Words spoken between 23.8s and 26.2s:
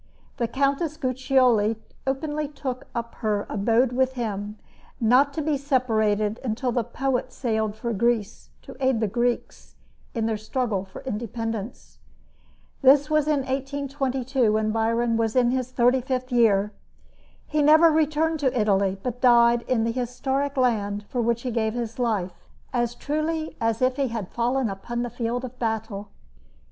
if he had fallen upon the field of battle.